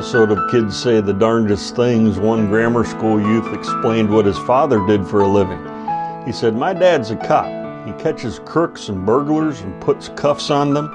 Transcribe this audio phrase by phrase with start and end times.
[0.00, 4.82] Episode of Kids Say the Darndest Things, one grammar school youth explained what his father
[4.86, 5.60] did for a living.
[6.24, 7.44] He said, My dad's a cop.
[7.86, 10.88] He catches crooks and burglars and puts cuffs on them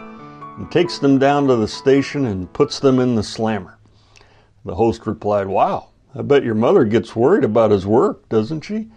[0.58, 3.77] and takes them down to the station and puts them in the slammer.
[4.66, 8.88] The host replied, Wow, I bet your mother gets worried about his work, doesn't she?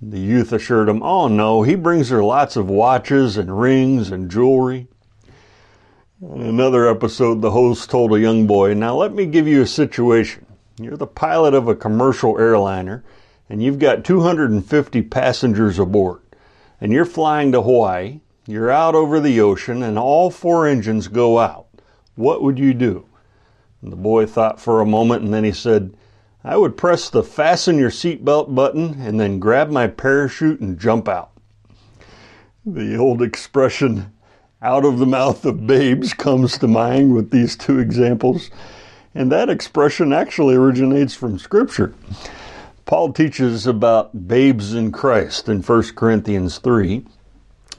[0.00, 4.30] The youth assured him, Oh no, he brings her lots of watches and rings and
[4.30, 4.86] jewelry.
[6.22, 9.66] In another episode, the host told a young boy, Now let me give you a
[9.66, 10.44] situation.
[10.78, 13.02] You're the pilot of a commercial airliner,
[13.48, 16.20] and you've got 250 passengers aboard,
[16.78, 18.20] and you're flying to Hawaii.
[18.46, 21.68] You're out over the ocean, and all four engines go out.
[22.16, 23.06] What would you do?
[23.80, 25.96] And the boy thought for a moment, and then he said,
[26.44, 31.08] I would press the fasten your seatbelt button and then grab my parachute and jump
[31.08, 31.30] out.
[32.66, 34.12] The old expression,
[34.62, 38.50] out of the mouth of babes comes to mind with these two examples.
[39.14, 41.94] And that expression actually originates from Scripture.
[42.84, 47.06] Paul teaches about babes in Christ in 1 Corinthians 3,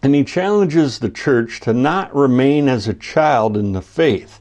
[0.02, 4.40] and he challenges the church to not remain as a child in the faith,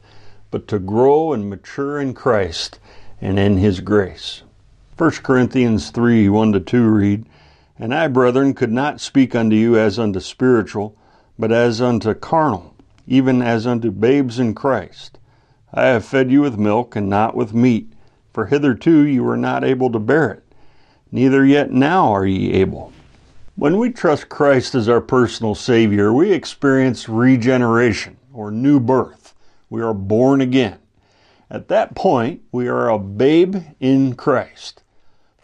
[0.50, 2.78] but to grow and mature in Christ
[3.20, 4.42] and in his grace.
[4.96, 7.26] 1 Corinthians 3 1 to 2 read,
[7.78, 10.96] And I, brethren, could not speak unto you as unto spiritual
[11.40, 12.74] but as unto carnal,
[13.06, 15.18] even as unto babes in Christ.
[15.72, 17.90] I have fed you with milk and not with meat,
[18.30, 20.44] for hitherto you were not able to bear it,
[21.10, 22.92] neither yet now are ye able.
[23.56, 29.34] When we trust Christ as our personal Savior, we experience regeneration or new birth.
[29.70, 30.78] We are born again.
[31.50, 34.82] At that point, we are a babe in Christ.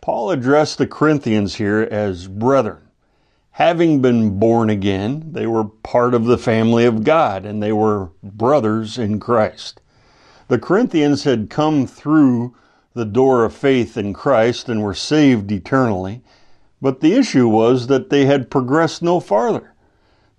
[0.03, 2.86] Paul addressed the Corinthians here as brethren
[3.57, 8.11] having been born again, they were part of the family of God and they were
[8.23, 9.81] brothers in Christ.
[10.49, 12.55] The Corinthians had come through
[12.93, 16.21] the door of faith in Christ and were saved eternally,
[16.83, 19.73] but the issue was that they had progressed no farther.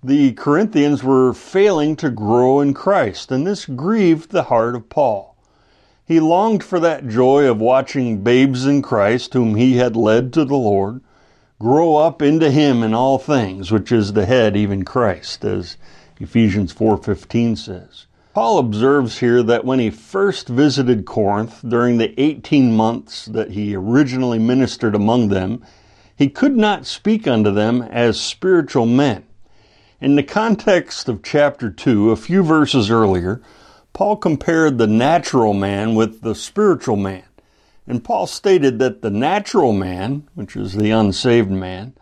[0.04, 5.36] The Corinthians were failing to grow in Christ, and this grieved the heart of Paul.
[6.06, 10.46] He longed for that joy of watching babes in Christ, whom he had led to
[10.46, 11.02] the Lord,
[11.60, 15.78] grow up into him in all things which is the head even Christ as
[16.20, 18.06] Ephesians 4:15 says.
[18.34, 23.76] Paul observes here that when he first visited Corinth during the 18 months that he
[23.76, 25.64] originally ministered among them,
[26.16, 29.24] he could not speak unto them as spiritual men.
[30.00, 33.42] In the context of chapter 2, a few verses earlier,
[33.94, 37.24] Paul compared the natural man with the spiritual man.
[37.88, 41.94] And Paul stated that the natural man, which is the unsaved man,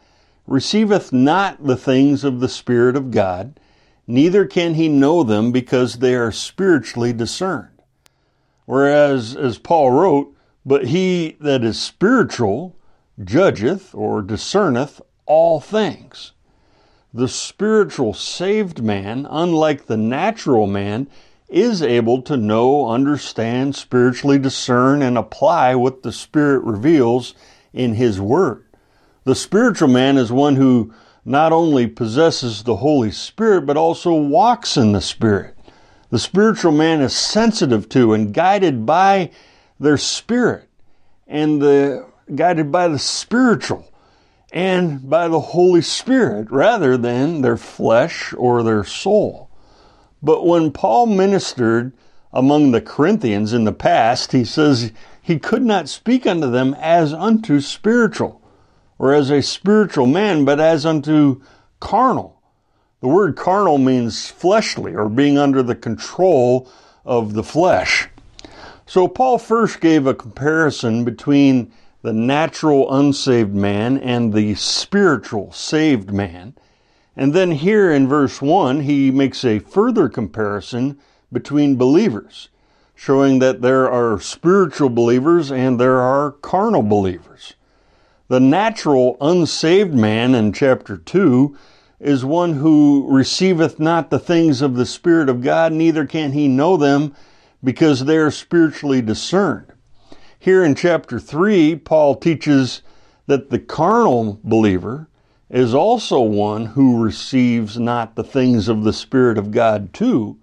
[0.48, 3.60] receiveth not the things of the Spirit of God,
[4.08, 7.82] neither can he know them because they are spiritually discerned.
[8.66, 10.36] Whereas, as Paul wrote,
[10.66, 12.76] but he that is spiritual
[13.24, 16.32] judgeth or discerneth all things.
[17.14, 21.08] The spiritual saved man, unlike the natural man,
[21.48, 27.34] is able to know, understand, spiritually discern, and apply what the Spirit reveals
[27.74, 28.66] in His Word.
[29.24, 34.78] The spiritual man is one who not only possesses the Holy Spirit, but also walks
[34.78, 35.56] in the Spirit.
[36.10, 39.32] The spiritual man is sensitive to and guided by
[39.80, 40.70] their spirit
[41.28, 43.92] and the guided by the spiritual
[44.54, 49.45] and by the Holy Spirit rather than their flesh or their soul.
[50.26, 51.94] But when Paul ministered
[52.34, 54.92] among the Corinthians in the past, he says
[55.22, 58.42] he could not speak unto them as unto spiritual,
[58.98, 61.44] or as a spiritual man, but as unto
[61.80, 62.42] carnal.
[63.02, 66.72] The word carnal means fleshly, or being under the control
[67.06, 68.10] of the flesh.
[68.88, 71.72] So Paul first gave a comparison between
[72.02, 76.56] the natural unsaved man and the spiritual saved man.
[77.18, 81.00] And then here in verse 1, he makes a further comparison
[81.32, 82.50] between believers,
[82.94, 87.56] showing that there are spiritual believers and there are carnal believers.
[88.28, 91.56] The natural unsaved man in chapter 2
[92.00, 96.48] is one who receiveth not the things of the Spirit of God, neither can he
[96.48, 97.16] know them
[97.64, 99.72] because they are spiritually discerned.
[100.38, 102.82] Here in chapter 3, Paul teaches
[103.28, 105.08] that the carnal believer
[105.50, 110.38] is also one who receives not the things of the Spirit of God too.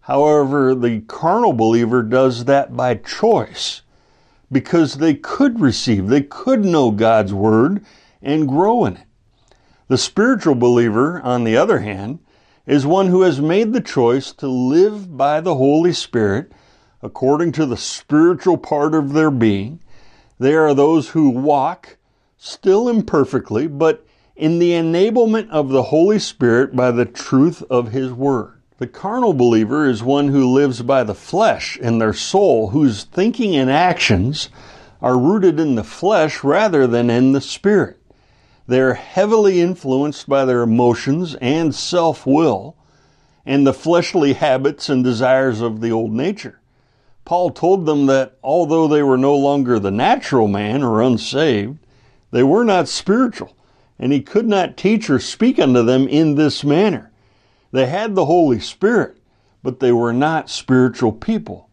[0.00, 3.82] However, the carnal believer does that by choice
[4.52, 7.84] because they could receive, they could know God's Word
[8.22, 9.06] and grow in it.
[9.88, 12.20] The spiritual believer, on the other hand,
[12.66, 16.52] is one who has made the choice to live by the Holy Spirit
[17.02, 19.80] according to the spiritual part of their being.
[20.38, 21.96] They are those who walk,
[22.36, 24.05] still imperfectly, but
[24.36, 28.52] in the enablement of the Holy Spirit by the truth of His Word.
[28.78, 33.56] The carnal believer is one who lives by the flesh and their soul, whose thinking
[33.56, 34.50] and actions
[35.00, 37.98] are rooted in the flesh rather than in the spirit.
[38.68, 42.76] They are heavily influenced by their emotions and self will
[43.46, 46.60] and the fleshly habits and desires of the old nature.
[47.24, 51.78] Paul told them that although they were no longer the natural man or unsaved,
[52.30, 53.55] they were not spiritual,
[53.98, 57.10] and he could not teach or speak unto them in this manner.
[57.72, 59.18] They had the Holy Spirit,
[59.62, 61.68] but they were not spiritual people.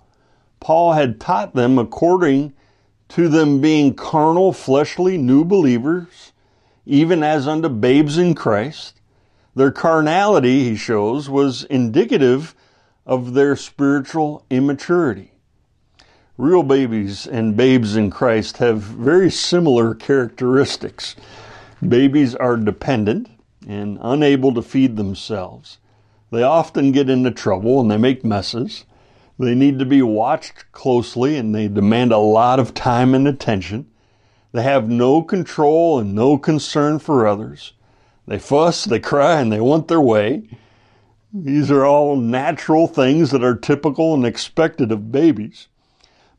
[0.60, 2.54] Paul had taught them according
[3.10, 6.32] to them being carnal, fleshly, new believers,
[6.86, 9.00] even as unto babes in Christ.
[9.56, 12.56] Their carnality, he shows, was indicative
[13.06, 15.32] of their spiritual immaturity.
[16.38, 21.16] Real babies and babes in Christ have very similar characteristics.
[21.90, 23.30] Babies are dependent
[23.68, 25.80] and unable to feed themselves.
[26.32, 28.86] They often get into trouble and they make messes.
[29.38, 33.88] They need to be watched closely and they demand a lot of time and attention.
[34.52, 37.74] They have no control and no concern for others.
[38.28, 40.48] They fuss, they cry, and they want their way.
[41.34, 45.68] These are all natural things that are typical and expected of babies.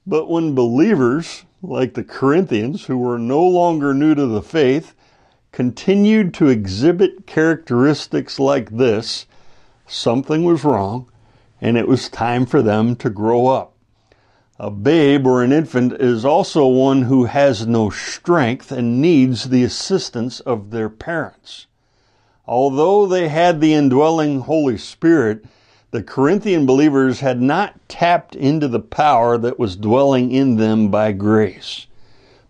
[0.07, 4.94] But when believers, like the Corinthians, who were no longer new to the faith,
[5.55, 9.25] continued to exhibit characteristics like this,
[9.87, 11.07] something was wrong,
[11.61, 13.73] and it was time for them to grow up.
[14.59, 19.63] A babe or an infant is also one who has no strength and needs the
[19.63, 21.69] assistance of their parents.
[22.49, 25.45] Although they had the indwelling Holy Spirit,
[25.93, 31.13] the Corinthian believers had not tapped into the power that was dwelling in them by
[31.13, 31.87] grace.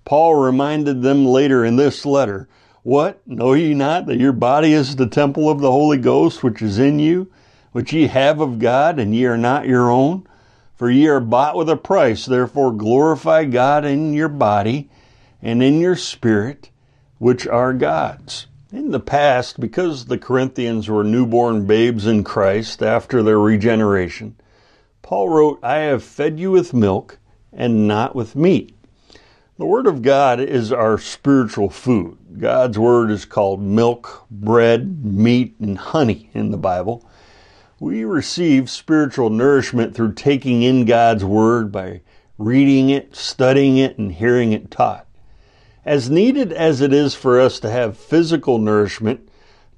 [0.06, 2.48] Paul reminded them later in this letter
[2.84, 3.26] what?
[3.26, 6.78] Know ye not that your body is the temple of the Holy Ghost which is
[6.78, 7.32] in you,
[7.72, 10.28] which ye have of God, and ye are not your own?
[10.76, 14.90] For ye are bought with a price, therefore glorify God in your body
[15.40, 16.68] and in your spirit,
[17.16, 18.48] which are God's.
[18.70, 24.36] In the past, because the Corinthians were newborn babes in Christ after their regeneration,
[25.00, 27.18] Paul wrote, I have fed you with milk
[27.50, 28.74] and not with meat
[29.56, 32.18] the Word of God is our spiritual food.
[32.38, 37.08] God's Word is called milk, bread, meat, and honey in the Bible.
[37.78, 42.00] We receive spiritual nourishment through taking in God's Word by
[42.38, 45.06] reading it, studying it, and hearing it taught.
[45.84, 49.28] As needed as it is for us to have physical nourishment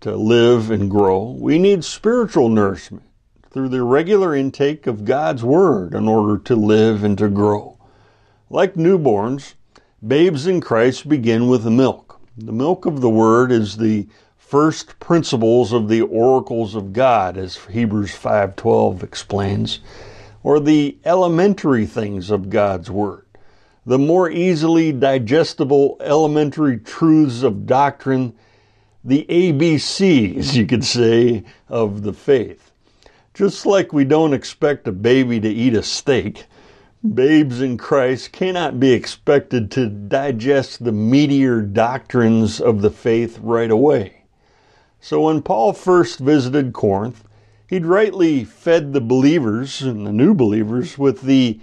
[0.00, 3.04] to live and grow, we need spiritual nourishment
[3.50, 7.78] through the regular intake of God's Word in order to live and to grow.
[8.48, 9.54] Like newborns,
[10.06, 12.05] Babes in Christ begin with milk.
[12.38, 17.56] The milk of the Word is the first principles of the oracles of God, as
[17.56, 19.80] Hebrews 5.12 explains,
[20.42, 23.24] or the elementary things of God's Word,
[23.86, 28.34] the more easily digestible elementary truths of doctrine,
[29.02, 32.70] the ABCs, you could say, of the faith.
[33.32, 36.44] Just like we don't expect a baby to eat a steak,
[37.14, 43.70] babes in Christ cannot be expected to digest the meatier doctrines of the faith right
[43.70, 44.24] away.
[45.00, 47.24] So when Paul first visited Corinth,
[47.68, 51.60] he'd rightly fed the believers and the new believers with the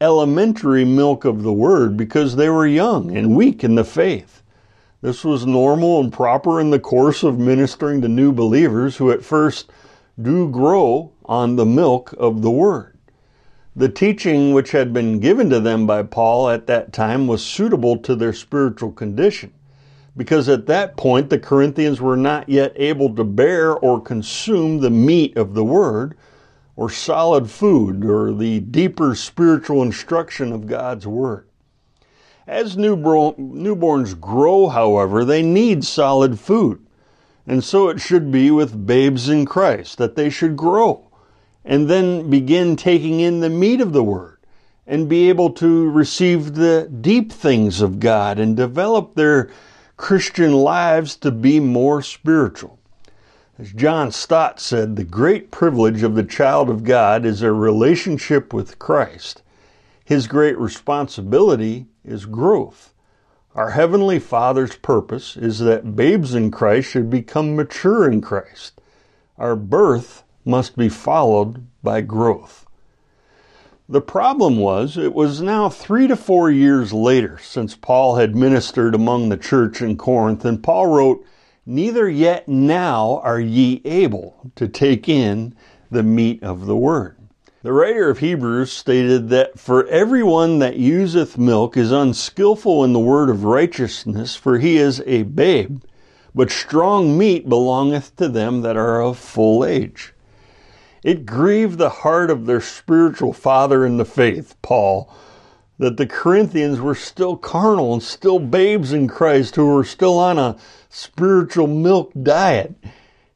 [0.00, 4.42] elementary milk of the word because they were young and weak in the faith.
[5.00, 9.24] This was normal and proper in the course of ministering to new believers who at
[9.24, 9.70] first
[10.20, 12.93] do grow on the milk of the word.
[13.76, 17.96] The teaching which had been given to them by Paul at that time was suitable
[17.98, 19.52] to their spiritual condition,
[20.16, 24.90] because at that point the Corinthians were not yet able to bear or consume the
[24.90, 26.16] meat of the Word,
[26.76, 31.48] or solid food, or the deeper spiritual instruction of God's Word.
[32.46, 36.84] As newborns grow, however, they need solid food.
[37.46, 41.03] And so it should be with babes in Christ, that they should grow
[41.64, 44.38] and then begin taking in the meat of the word
[44.86, 49.50] and be able to receive the deep things of God and develop their
[49.96, 52.78] Christian lives to be more spiritual.
[53.58, 58.52] As John Stott said, the great privilege of the child of God is a relationship
[58.52, 59.42] with Christ.
[60.04, 62.92] His great responsibility is growth.
[63.54, 68.80] Our Heavenly Father's purpose is that babes in Christ should become mature in Christ.
[69.38, 72.66] Our birth must be followed by growth.
[73.86, 78.94] The problem was, it was now three to four years later since Paul had ministered
[78.94, 81.24] among the church in Corinth, and Paul wrote,
[81.66, 85.54] Neither yet now are ye able to take in
[85.90, 87.16] the meat of the word.
[87.62, 92.98] The writer of Hebrews stated that for everyone that useth milk is unskillful in the
[92.98, 95.82] word of righteousness, for he is a babe,
[96.34, 100.13] but strong meat belongeth to them that are of full age.
[101.04, 105.12] It grieved the heart of their spiritual father in the faith, Paul,
[105.78, 110.38] that the Corinthians were still carnal and still babes in Christ who were still on
[110.38, 110.56] a
[110.88, 112.74] spiritual milk diet.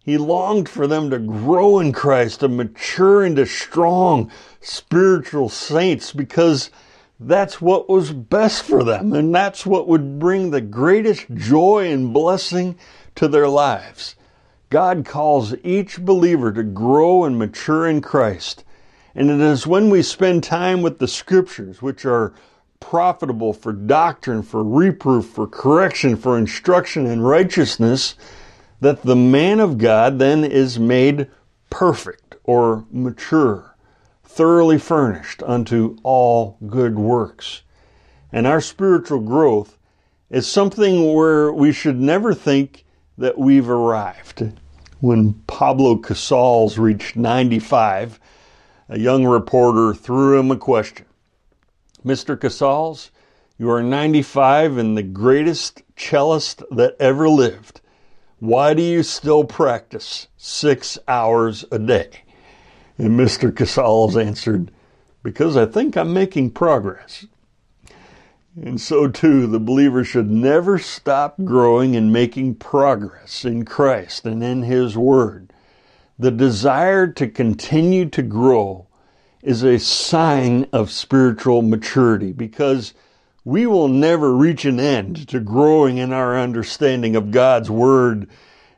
[0.03, 4.31] He longed for them to grow in Christ, to mature into strong
[4.63, 6.71] spiritual saints because
[7.21, 12.15] that's what was best for them and that's what would bring the greatest joy and
[12.15, 12.79] blessing
[13.17, 14.15] to their lives.
[14.71, 18.65] God calls each believer to grow and mature in Christ.
[19.15, 22.35] And it is when we spend time with the scriptures, which are
[22.81, 28.15] profitable for doctrine, for reproof, for correction, for instruction in righteousness,
[28.81, 31.29] that the man of God then is made
[31.71, 33.77] perfect or mature,
[34.23, 37.63] thoroughly furnished unto all good works.
[38.31, 39.79] And our spiritual growth
[40.31, 42.85] is something where we should never think
[43.19, 44.53] that we've arrived.
[45.01, 48.19] When Pablo Casals reached 95,
[48.89, 51.05] a young reporter threw him a question.
[52.05, 52.41] Mr.
[52.41, 53.11] Casals,
[53.59, 57.81] you are 95 and the greatest cellist that ever lived.
[58.39, 62.23] Why do you still practice six hours a day?
[62.97, 63.55] And Mr.
[63.55, 64.71] Casals answered,
[65.25, 67.27] Because I think I'm making progress.
[68.65, 74.43] And so too, the believer should never stop growing and making progress in Christ and
[74.43, 75.53] in His Word.
[76.19, 78.89] The desire to continue to grow
[79.43, 82.95] is a sign of spiritual maturity because
[83.45, 88.29] we will never reach an end to growing in our understanding of God's Word.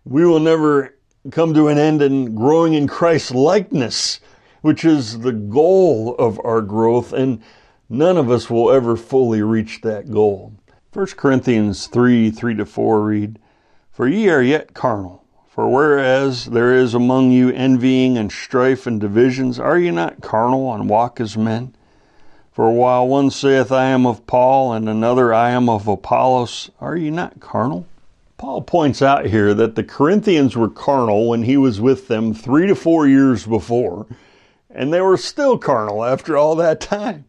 [0.04, 0.94] We will never
[1.30, 4.20] come to an end in growing in Christ's likeness,
[4.60, 7.42] which is the goal of our growth, and
[7.90, 10.54] none of us will ever fully reach that goal.
[10.92, 13.38] 1 Corinthians 3 3 to 4 read,
[13.90, 15.25] For ye are yet carnal.
[15.49, 20.73] For whereas there is among you envying and strife and divisions, are ye not carnal
[20.73, 21.75] and walk as men?
[22.52, 26.97] For while one saith, I am of Paul, and another, I am of Apollos, are
[26.97, 27.87] ye not carnal?
[28.38, 32.66] Paul points out here that the Corinthians were carnal when he was with them three
[32.66, 34.06] to four years before,
[34.70, 37.25] and they were still carnal after all that time.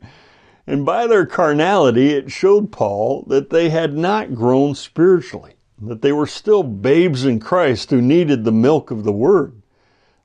[0.72, 6.14] And by their carnality, it showed Paul that they had not grown spiritually, that they
[6.14, 9.62] were still babes in Christ who needed the milk of the Word.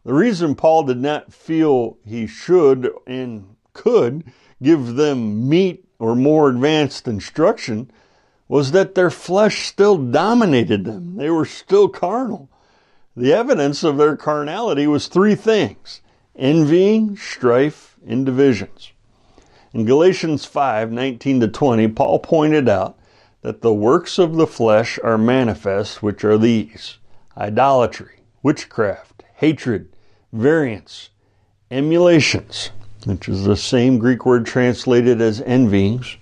[0.04, 4.22] The reason Paul did not feel he should and could
[4.62, 7.90] give them meat or more advanced instruction
[8.46, 11.16] was that their flesh still dominated them.
[11.16, 12.48] They were still carnal.
[13.16, 16.02] The evidence of their carnality was three things
[16.36, 18.92] envying, strife, and divisions.
[19.76, 22.98] In Galatians 5 19 to 20, Paul pointed out
[23.42, 26.96] that the works of the flesh are manifest, which are these
[27.36, 29.90] idolatry, witchcraft, hatred,
[30.32, 31.10] variance,
[31.70, 32.70] emulations,
[33.04, 36.16] which is the same Greek word translated as envyings,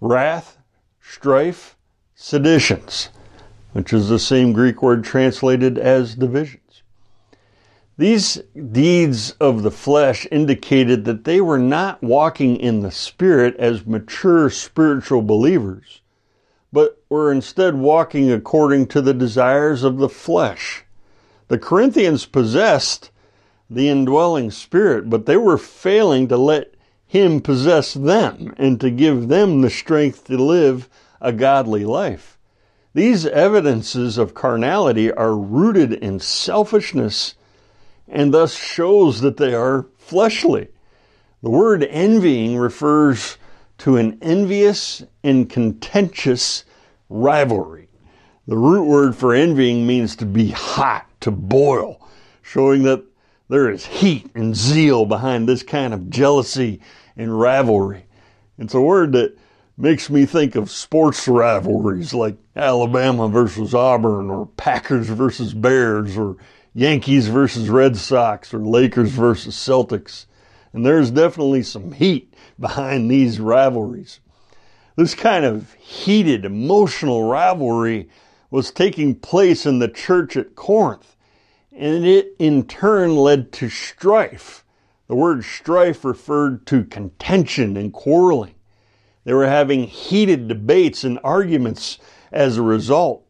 [0.00, 0.58] wrath,
[1.00, 1.76] strife,
[2.16, 3.10] seditions,
[3.74, 6.65] which is the same Greek word translated as divisions.
[7.98, 13.86] These deeds of the flesh indicated that they were not walking in the Spirit as
[13.86, 16.02] mature spiritual believers,
[16.70, 20.84] but were instead walking according to the desires of the flesh.
[21.48, 23.10] The Corinthians possessed
[23.70, 26.74] the indwelling spirit, but they were failing to let
[27.06, 30.88] him possess them and to give them the strength to live
[31.20, 32.36] a godly life.
[32.92, 37.34] These evidences of carnality are rooted in selfishness
[38.08, 40.68] and thus shows that they are fleshly.
[41.42, 43.38] The word envying refers
[43.78, 46.64] to an envious and contentious
[47.08, 47.88] rivalry.
[48.46, 52.00] The root word for envying means to be hot, to boil,
[52.42, 53.04] showing that
[53.48, 56.80] there is heat and zeal behind this kind of jealousy
[57.16, 58.06] and rivalry.
[58.58, 59.36] It's a word that
[59.76, 66.36] makes me think of sports rivalries like Alabama versus Auburn or Packers versus Bears or
[66.76, 70.26] Yankees versus Red Sox or Lakers versus Celtics.
[70.74, 74.20] And there's definitely some heat behind these rivalries.
[74.94, 78.10] This kind of heated, emotional rivalry
[78.50, 81.16] was taking place in the church at Corinth,
[81.72, 84.62] and it in turn led to strife.
[85.08, 88.54] The word strife referred to contention and quarreling.
[89.24, 91.98] They were having heated debates and arguments
[92.30, 93.25] as a result.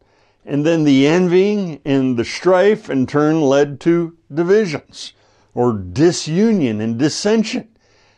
[0.47, 5.11] And then the envying and the strife in turn led to divisions
[5.53, 7.67] or disunion and dissension.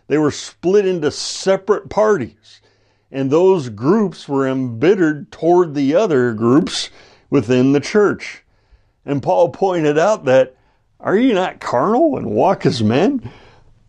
[0.05, 2.61] They were split into separate parties.
[3.11, 6.91] And those groups were embittered toward the other groups
[7.31, 8.43] within the church.
[9.05, 10.55] And Paul pointed out that,
[10.99, 13.31] are you not carnal and walk as men?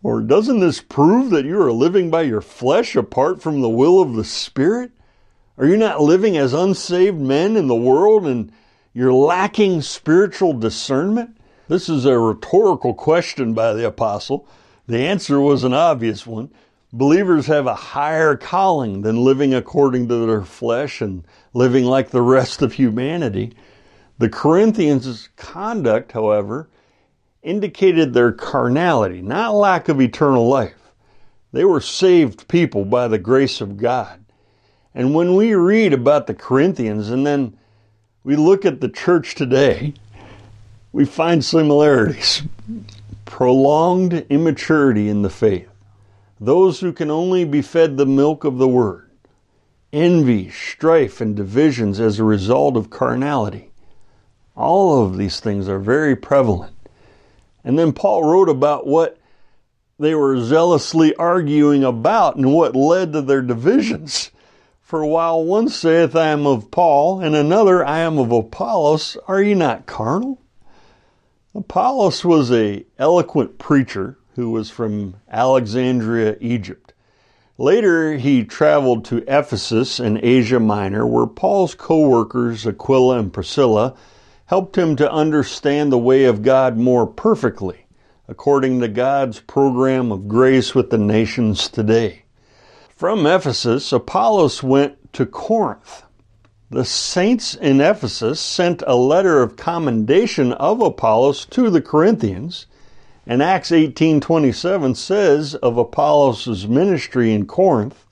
[0.01, 4.01] Or doesn't this prove that you are living by your flesh apart from the will
[4.01, 4.89] of the Spirit?
[5.57, 8.51] Are you not living as unsaved men in the world and
[8.93, 11.37] you're lacking spiritual discernment?
[11.67, 14.47] This is a rhetorical question by the apostle.
[14.87, 16.51] The answer was an obvious one.
[16.93, 22.21] Believers have a higher calling than living according to their flesh and living like the
[22.21, 23.53] rest of humanity.
[24.17, 26.69] The Corinthians' conduct, however,
[27.43, 30.91] indicated their carnality, not lack of eternal life.
[31.53, 34.20] They were saved people by the grace of God.
[34.93, 37.57] And when we read about the Corinthians and then
[38.23, 39.93] we look at the church today,
[40.91, 42.43] we find similarities.
[43.25, 45.69] Prolonged immaturity in the faith.
[46.39, 49.09] Those who can only be fed the milk of the word.
[49.93, 53.71] Envy, strife, and divisions as a result of carnality.
[54.55, 56.75] All of these things are very prevalent.
[57.63, 59.17] And then Paul wrote about what
[59.99, 64.31] they were zealously arguing about and what led to their divisions.
[64.91, 69.41] For while one saith, I am of Paul, and another, I am of Apollos, are
[69.41, 70.41] ye not carnal?
[71.55, 76.91] Apollos was a eloquent preacher who was from Alexandria, Egypt.
[77.57, 83.95] Later, he traveled to Ephesus in Asia Minor, where Paul's co workers, Aquila and Priscilla,
[84.47, 87.85] helped him to understand the way of God more perfectly,
[88.27, 92.23] according to God's program of grace with the nations today.
[93.01, 96.03] From Ephesus, Apollos went to Corinth.
[96.69, 102.67] The saints in Ephesus sent a letter of commendation of Apollos to the Corinthians,
[103.25, 108.05] and Acts 18:27 says of Apollos' ministry in Corinth,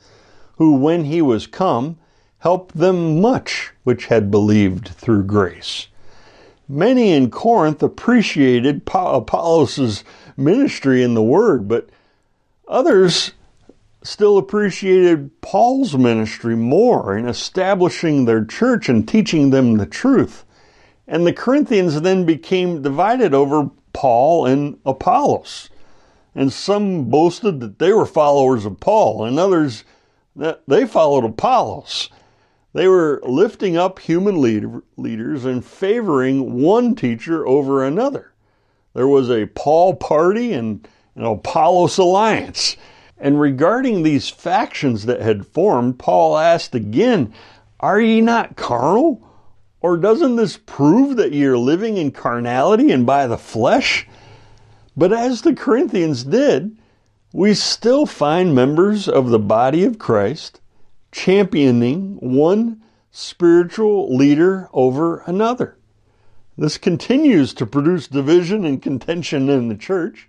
[0.57, 1.97] who when he was come
[2.39, 5.85] helped them much which had believed through grace.
[6.67, 10.03] Many in Corinth appreciated Apollos'
[10.35, 11.89] ministry in the word, but
[12.67, 13.33] others
[14.01, 20.45] still appreciated Paul's ministry more in establishing their church and teaching them the truth.
[21.07, 25.69] And the Corinthians then became divided over Paul and Apollos.
[26.35, 29.83] And some boasted that they were followers of Paul, and others
[30.35, 32.09] that they followed Apollos.
[32.73, 38.31] They were lifting up human leader, leaders and favoring one teacher over another.
[38.93, 42.77] There was a Paul party and an Apollos alliance.
[43.19, 47.33] And regarding these factions that had formed, Paul asked again,
[47.79, 49.21] Are ye not carnal?
[49.81, 54.07] Or doesn't this prove that ye are living in carnality and by the flesh?
[54.95, 56.77] But as the Corinthians did,
[57.33, 60.61] we still find members of the body of Christ
[61.11, 65.77] championing one spiritual leader over another.
[66.57, 70.28] This continues to produce division and contention in the church.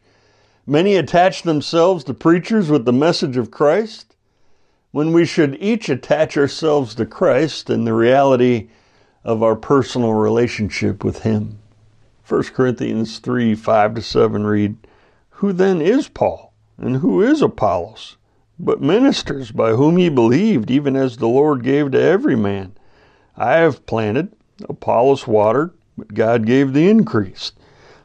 [0.66, 4.14] Many attach themselves to preachers with the message of Christ,
[4.92, 8.68] when we should each attach ourselves to Christ and the reality
[9.25, 11.59] of our personal relationship with Him.
[12.29, 14.77] 1 Corinthians 3 5 to 7 read,
[15.31, 18.16] Who then is Paul, and who is Apollos?
[18.62, 22.73] but ministers by whom ye believed, even as the Lord gave to every man.
[23.37, 24.35] I have planted,
[24.68, 27.53] Apollos watered, but God gave the increase.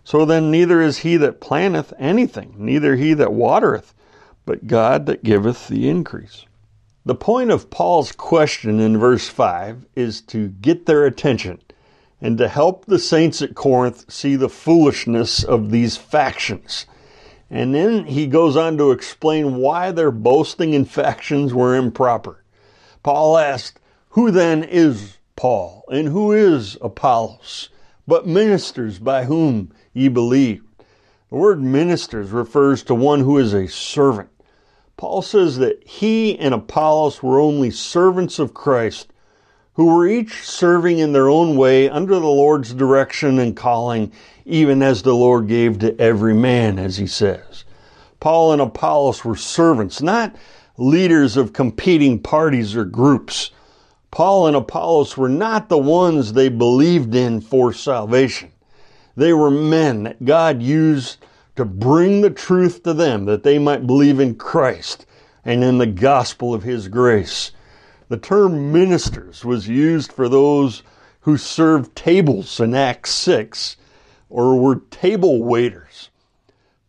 [0.06, 3.94] So then neither is he that planteth anything, neither he that watereth,
[4.46, 6.46] but God that giveth the increase.
[7.06, 11.62] The point of Paul's question in verse 5 is to get their attention
[12.22, 16.86] and to help the saints at Corinth see the foolishness of these factions
[17.50, 22.44] and then he goes on to explain why their boasting in factions were improper.
[23.04, 27.70] Paul asked, Who then is Paul, and who is Apollos,
[28.08, 30.62] but ministers by whom ye believe?
[31.32, 34.30] The word ministers refers to one who is a servant.
[34.98, 39.08] Paul says that he and Apollos were only servants of Christ
[39.76, 44.12] who were each serving in their own way under the Lord's direction and calling,
[44.46, 47.66] even as the Lord gave to every man, as he says.
[48.22, 50.36] Paul and Apollos were servants, not
[50.78, 53.52] leaders of competing parties or groups.
[54.12, 58.52] Paul and Apollos were not the ones they believed in for salvation.
[59.16, 61.18] They were men that God used
[61.56, 65.06] to bring the truth to them that they might believe in Christ
[65.44, 67.52] and in the gospel of His grace.
[68.10, 70.84] The term ministers was used for those
[71.22, 73.78] who served tables in Acts 6
[74.30, 76.10] or were table waiters.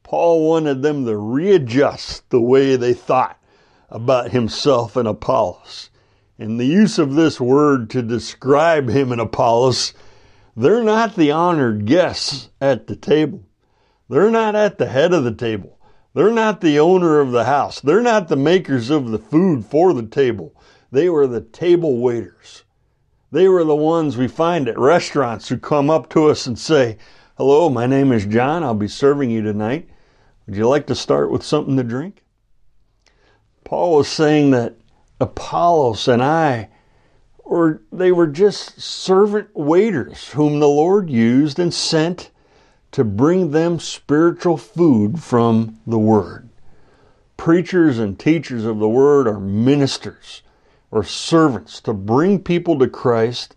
[0.02, 3.40] Paul wanted them to readjust the way they thought
[3.88, 5.90] about himself and Apollos.
[6.38, 9.94] And the use of this word to describe him and Apollos,
[10.56, 13.46] they're not the honored guests at the table.
[14.08, 15.78] They're not at the head of the table.
[16.14, 17.80] They're not the owner of the house.
[17.80, 20.54] They're not the makers of the food for the table.
[20.90, 22.64] They were the table waiters.
[23.30, 26.96] They were the ones we find at restaurants who come up to us and say,
[27.36, 28.64] Hello, my name is John.
[28.64, 29.90] I'll be serving you tonight.
[30.46, 32.24] Would you like to start with something to drink?
[33.64, 34.76] Paul was saying that
[35.20, 36.70] Apollos and I,
[37.46, 42.30] or they were just servant waiters whom the Lord used and sent
[42.90, 46.48] to bring them spiritual food from the Word.
[47.36, 50.42] Preachers and teachers of the Word are ministers
[50.90, 53.54] or servants to bring people to Christ,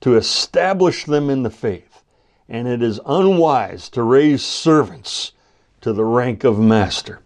[0.00, 2.02] to establish them in the faith.
[2.48, 5.32] And it is unwise to raise servants
[5.82, 7.20] to the rank of master.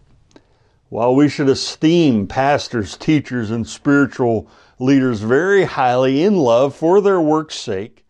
[0.89, 4.49] While we should esteem pastors, teachers, and spiritual
[4.81, 8.03] leaders very highly in love for their work's sake,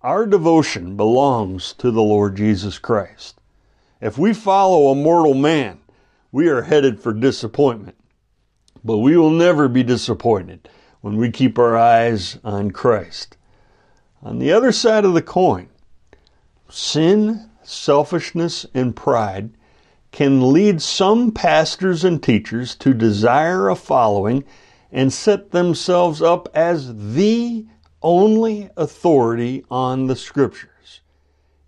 [0.00, 3.40] our devotion belongs to the Lord Jesus Christ.
[4.00, 5.80] If we follow a mortal man,
[6.30, 7.96] we are headed for disappointment.
[8.84, 10.68] But we will never be disappointed
[11.00, 13.36] when we keep our eyes on Christ.
[14.22, 15.68] On the other side of the coin,
[16.68, 19.50] sin, selfishness, and pride
[20.12, 24.44] can lead some pastors and teachers to desire a following
[24.90, 27.66] and set themselves up as the
[28.02, 31.00] only authority on the scriptures.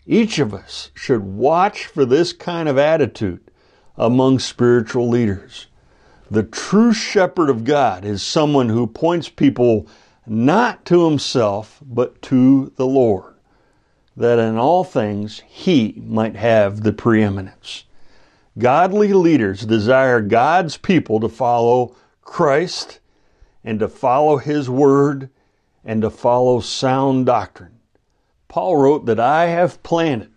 [0.07, 3.41] Each of us should watch for this kind of attitude
[3.97, 5.67] among spiritual leaders.
[6.31, 9.87] The true shepherd of God is someone who points people
[10.27, 13.35] not to himself, but to the Lord,
[14.17, 17.85] that in all things he might have the preeminence.
[18.59, 23.01] Godly leaders desire God's people to follow Christ
[23.65, 25.31] and to follow his word
[25.85, 27.81] and to follow sound doctrine.
[28.49, 30.31] Paul wrote that I have planted.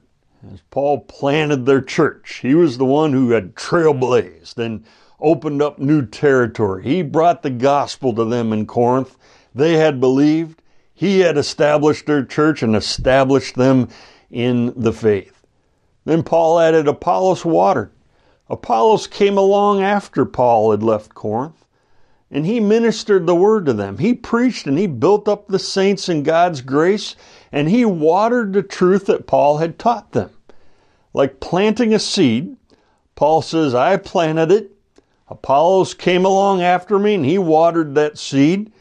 [0.52, 4.84] As Paul planted their church, he was the one who had trailblazed and
[5.20, 6.84] opened up new territory.
[6.84, 9.18] He brought the gospel to them in Corinth.
[9.56, 10.62] They had believed.
[10.94, 13.88] He had established their church and established them
[14.30, 15.46] in the faith.
[16.06, 17.92] Then Paul added Apollos watered.
[18.50, 21.66] Apollos came along after Paul had left Corinth,
[22.34, 24.00] and he ministered the word to them.
[24.00, 27.16] He preached and he built up the saints in God's grace,
[27.52, 30.32] and he watered the truth that Paul had taught them.
[31.14, 32.58] Like planting a seed,
[33.16, 34.72] Paul says, I planted it,
[35.30, 38.72] Apollos came along after me and he watered that seed,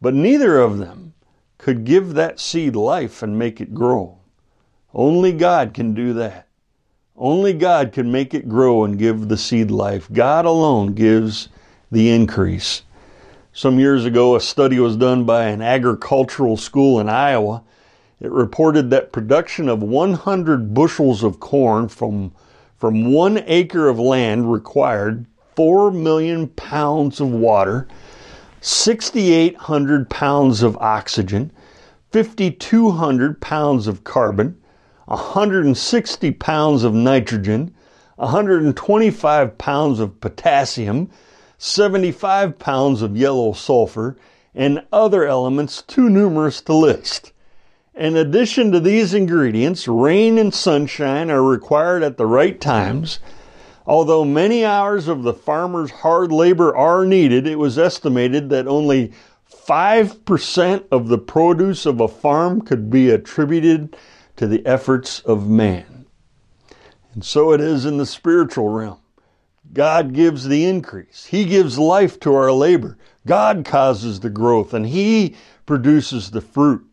[0.00, 1.12] but neither of them
[1.58, 4.18] could give that seed life and make it grow.
[4.94, 6.46] Only God can do that.
[7.16, 10.08] Only God can make it grow and give the seed life.
[10.10, 11.48] God alone gives
[11.92, 12.82] the increase.
[13.52, 17.64] Some years ago, a study was done by an agricultural school in Iowa.
[18.20, 22.30] It reported that production of 100 bushels of corn from,
[22.76, 27.88] from one acre of land required 4 million pounds of water,
[28.60, 31.50] 6,800 pounds of oxygen,
[32.12, 34.56] 5,200 pounds of carbon,
[35.06, 37.74] 160 pounds of nitrogen,
[38.14, 41.10] 125 pounds of potassium,
[41.62, 44.16] 75 pounds of yellow sulfur,
[44.54, 47.32] and other elements too numerous to list.
[47.94, 53.20] In addition to these ingredients, rain and sunshine are required at the right times
[53.90, 59.12] Although many hours of the farmer's hard labor are needed, it was estimated that only
[59.50, 63.96] 5% of the produce of a farm could be attributed
[64.36, 66.06] to the efforts of man.
[67.14, 68.99] And so it is in the spiritual realm.
[69.72, 71.26] God gives the increase.
[71.26, 72.98] He gives life to our labor.
[73.26, 76.84] God causes the growth and He produces the fruit.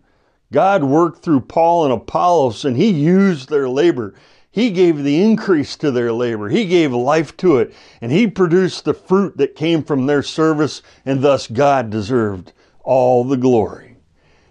[0.52, 4.14] God worked through Paul and Apollos and He used their labor
[4.52, 6.50] He gave the increase to their labor.
[6.50, 7.74] He gave life to it.
[8.02, 13.24] And He produced the fruit that came from their service, and thus God deserved all
[13.24, 13.98] the glory.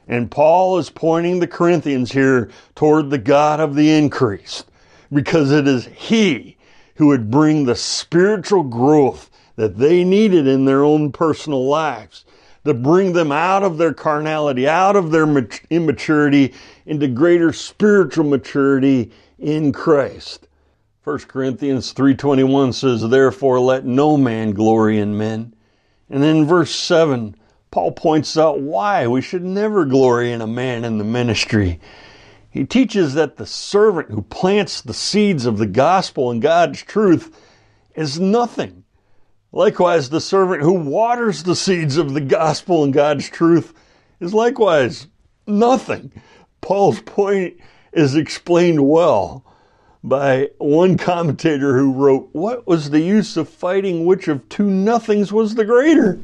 [0.07, 4.65] And Paul is pointing the Corinthians here toward the God of the increase,
[5.13, 6.56] because it is He
[6.97, 12.25] who would bring the spiritual growth that they needed in their own personal lives
[12.65, 15.27] to bring them out of their carnality, out of their
[15.71, 16.53] immaturity
[16.85, 20.49] into greater spiritual maturity in Christ.
[21.05, 25.55] 1 Corinthians 3:21 says, "Therefore let no man glory in men."
[26.11, 27.37] And then verse 7,
[27.71, 31.79] Paul points out why we should never glory in a man in the ministry.
[32.57, 37.39] He teaches that the servant who plants the seeds of the gospel and God's truth
[37.95, 38.85] is nothing.
[39.53, 43.75] Likewise, the servant who waters the seeds of the gospel and God's truth
[44.21, 45.07] is likewise
[45.47, 46.11] nothing.
[46.63, 47.59] Paul's point
[47.93, 49.45] is explained well
[50.03, 55.31] by one commentator who wrote, What was the use of fighting which of two nothings
[55.31, 56.19] was the greater?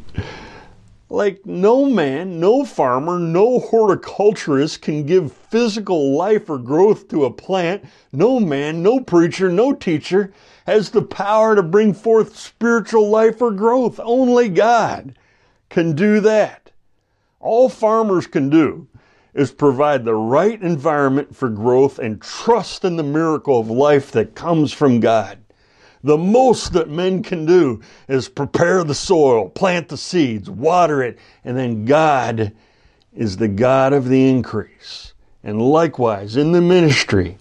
[1.13, 7.31] Like no man, no farmer, no horticulturist can give physical life or growth to a
[7.31, 7.85] plant.
[8.13, 10.33] No man, no preacher, no teacher
[10.67, 14.01] has the power to bring forth spiritual life or growth.
[14.03, 15.15] Only God
[15.69, 16.71] can do that.
[17.41, 18.89] All farmers can do
[19.35, 24.35] is provide the right environment for growth and trust in the miracle of life that
[24.35, 25.42] comes from God.
[26.05, 31.19] The most that men can do is prepare the soil, plant the seeds, water it,
[31.45, 32.53] and then God
[33.15, 35.15] is the God of the increase.
[35.45, 37.39] And likewise, in the ministry,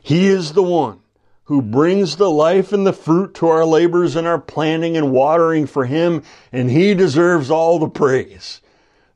[0.00, 1.00] He is the one
[1.44, 5.66] who brings the life and the fruit to our labors and our planting and watering
[5.66, 8.62] for Him, and He deserves all the praise.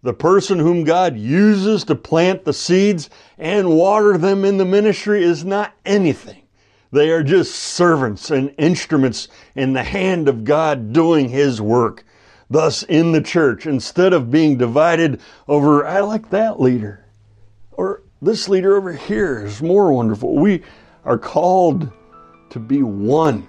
[0.02, 5.22] The person whom God uses to plant the seeds and water them in the ministry
[5.22, 6.41] is not anything
[6.92, 12.05] they are just servants and instruments in the hand of God doing His work.
[12.50, 17.07] Thus, in the church, instead of being divided over, I like that leader,
[17.72, 20.62] or this leader over here is more wonderful, we
[21.05, 21.90] are called
[22.50, 23.48] to be one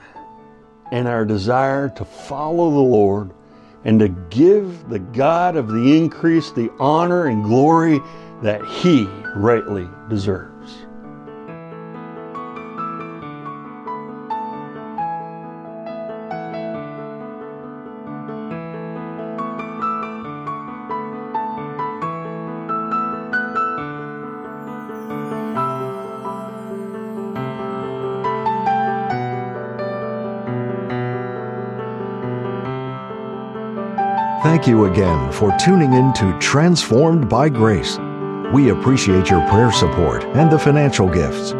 [0.93, 3.31] in our desire to follow the Lord
[3.83, 7.99] and to give the God of the increase the honor and glory
[8.41, 9.03] that He
[9.35, 10.52] rightly deserves.
[34.43, 37.97] Thank you again for tuning in to Transformed by Grace.
[38.51, 41.51] We appreciate your prayer support and the financial gifts.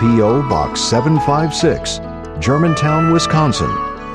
[0.00, 0.42] P.O.
[0.48, 1.98] Box 756,
[2.38, 3.70] Germantown, Wisconsin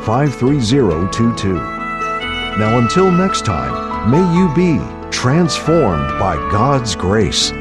[0.05, 1.53] 53022.
[1.53, 4.79] Now, until next time, may you be
[5.11, 7.51] transformed by God's grace.